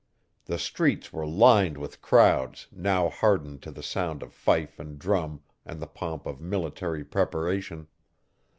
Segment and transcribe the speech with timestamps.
[0.45, 5.43] The streets were lined with crowds now hardened to the sound of fife and drum
[5.63, 7.85] and the pomp of military preparation.